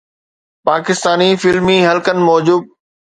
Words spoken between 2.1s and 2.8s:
موجب